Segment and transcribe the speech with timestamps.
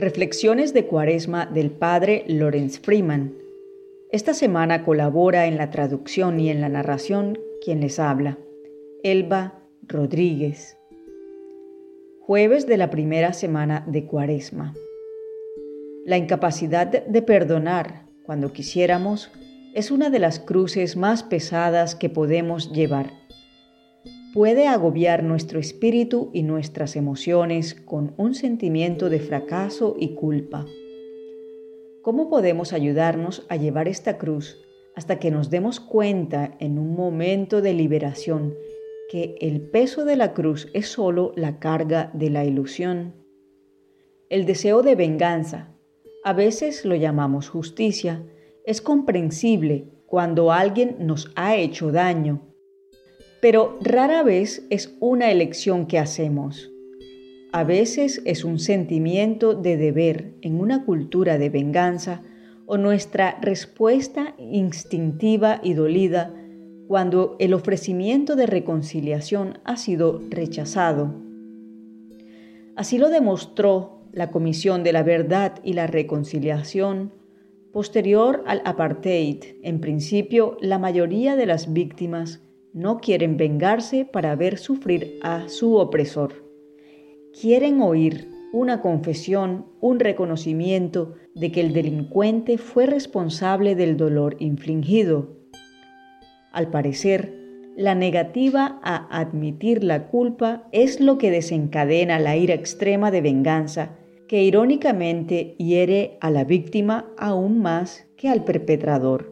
[0.00, 3.34] Reflexiones de Cuaresma del Padre Lorenz Freeman.
[4.10, 8.38] Esta semana colabora en la traducción y en la narración quien les habla,
[9.02, 10.78] Elba Rodríguez.
[12.22, 14.72] Jueves de la primera semana de Cuaresma.
[16.06, 19.30] La incapacidad de perdonar cuando quisiéramos
[19.74, 23.19] es una de las cruces más pesadas que podemos llevar
[24.32, 30.66] puede agobiar nuestro espíritu y nuestras emociones con un sentimiento de fracaso y culpa.
[32.02, 34.58] ¿Cómo podemos ayudarnos a llevar esta cruz
[34.94, 38.54] hasta que nos demos cuenta en un momento de liberación
[39.10, 43.14] que el peso de la cruz es solo la carga de la ilusión?
[44.28, 45.74] El deseo de venganza,
[46.22, 48.24] a veces lo llamamos justicia,
[48.64, 52.49] es comprensible cuando alguien nos ha hecho daño
[53.40, 56.70] pero rara vez es una elección que hacemos.
[57.52, 62.22] A veces es un sentimiento de deber en una cultura de venganza
[62.66, 66.32] o nuestra respuesta instintiva y dolida
[66.86, 71.14] cuando el ofrecimiento de reconciliación ha sido rechazado.
[72.76, 77.12] Así lo demostró la Comisión de la Verdad y la Reconciliación
[77.72, 79.38] posterior al apartheid.
[79.62, 82.40] En principio, la mayoría de las víctimas
[82.72, 86.44] no quieren vengarse para ver sufrir a su opresor.
[87.40, 95.36] Quieren oír una confesión, un reconocimiento de que el delincuente fue responsable del dolor infligido.
[96.52, 97.40] Al parecer,
[97.76, 103.96] la negativa a admitir la culpa es lo que desencadena la ira extrema de venganza,
[104.26, 109.29] que irónicamente hiere a la víctima aún más que al perpetrador.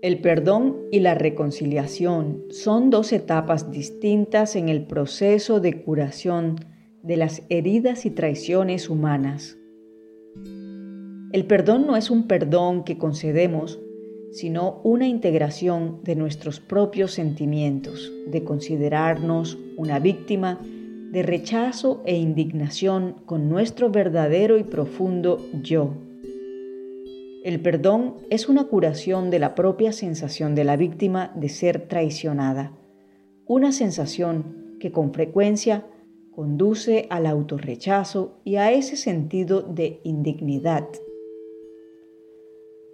[0.00, 6.54] El perdón y la reconciliación son dos etapas distintas en el proceso de curación
[7.02, 9.58] de las heridas y traiciones humanas.
[11.32, 13.80] El perdón no es un perdón que concedemos,
[14.30, 20.60] sino una integración de nuestros propios sentimientos, de considerarnos una víctima
[21.10, 25.92] de rechazo e indignación con nuestro verdadero y profundo yo
[27.44, 32.72] el perdón es una curación de la propia sensación de la víctima de ser traicionada,
[33.46, 35.86] una sensación que con frecuencia
[36.30, 40.88] conduce al autorrechazo y a ese sentido de indignidad.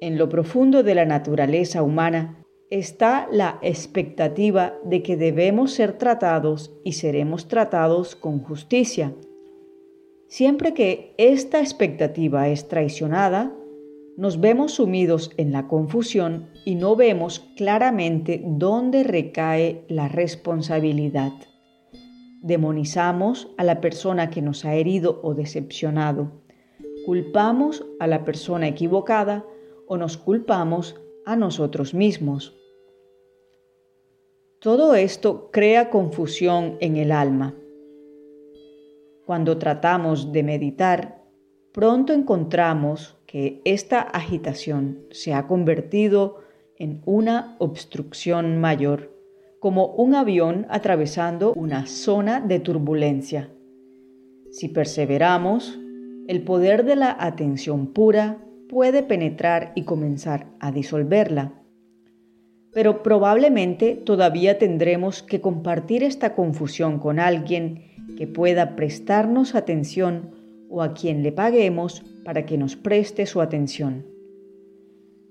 [0.00, 6.72] En lo profundo de la naturaleza humana está la expectativa de que debemos ser tratados
[6.84, 9.14] y seremos tratados con justicia.
[10.28, 13.54] Siempre que esta expectativa es traicionada,
[14.18, 21.30] nos vemos sumidos en la confusión y no vemos claramente dónde recae la responsabilidad.
[22.42, 26.32] Demonizamos a la persona que nos ha herido o decepcionado.
[27.06, 29.44] Culpamos a la persona equivocada
[29.86, 32.56] o nos culpamos a nosotros mismos.
[34.60, 37.54] Todo esto crea confusión en el alma.
[39.26, 41.17] Cuando tratamos de meditar,
[41.78, 46.40] pronto encontramos que esta agitación se ha convertido
[46.76, 49.14] en una obstrucción mayor,
[49.60, 53.52] como un avión atravesando una zona de turbulencia.
[54.50, 55.78] Si perseveramos,
[56.26, 58.38] el poder de la atención pura
[58.68, 61.62] puede penetrar y comenzar a disolverla.
[62.72, 67.84] Pero probablemente todavía tendremos que compartir esta confusión con alguien
[68.16, 70.37] que pueda prestarnos atención
[70.68, 74.06] o a quien le paguemos para que nos preste su atención.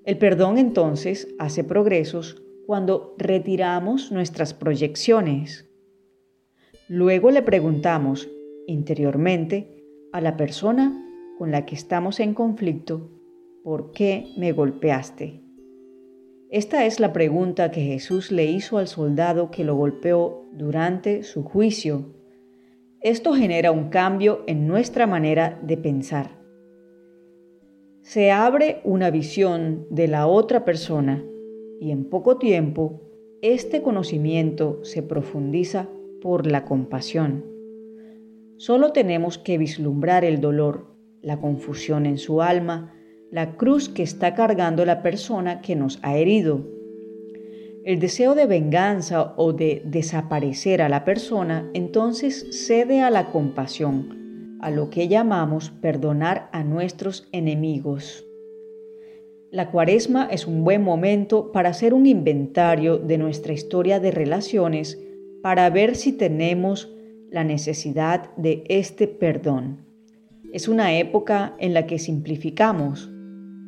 [0.03, 5.69] El perdón entonces hace progresos cuando retiramos nuestras proyecciones.
[6.87, 8.29] Luego le preguntamos
[8.67, 11.03] interiormente a la persona
[11.37, 13.09] con la que estamos en conflicto,
[13.63, 15.43] ¿por qué me golpeaste?
[16.49, 21.43] Esta es la pregunta que Jesús le hizo al soldado que lo golpeó durante su
[21.43, 22.16] juicio.
[23.01, 26.37] Esto genera un cambio en nuestra manera de pensar
[28.07, 31.25] se abre una visión de la otra persona
[31.81, 33.01] y en poco tiempo
[33.41, 35.89] este conocimiento se profundiza
[36.21, 37.43] por la compasión.
[38.55, 42.93] Solo tenemos que vislumbrar el dolor, la confusión en su alma,
[43.29, 46.65] la cruz que está cargando la persona que nos ha herido.
[47.87, 54.57] El deseo de venganza o de desaparecer a la persona entonces cede a la compasión
[54.59, 58.25] a lo que llamamos perdonar a nuestros enemigos.
[59.51, 65.01] La cuaresma es un buen momento para hacer un inventario de nuestra historia de relaciones
[65.41, 66.93] para ver si tenemos
[67.31, 69.85] la necesidad de este perdón.
[70.51, 73.09] Es una época en la que simplificamos.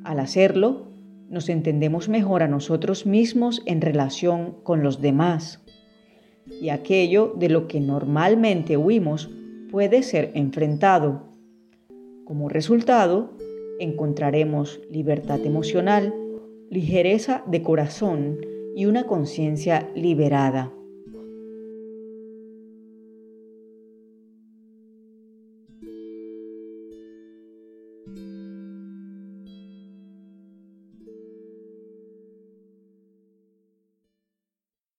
[0.03, 0.88] Al hacerlo,
[1.29, 5.61] nos entendemos mejor a nosotros mismos en relación con los demás.
[6.61, 9.29] Y aquello de lo que normalmente huimos
[9.71, 11.29] puede ser enfrentado.
[12.25, 13.31] Como resultado,
[13.79, 16.13] encontraremos libertad emocional,
[16.69, 18.39] ligereza de corazón
[18.75, 20.71] y una conciencia liberada.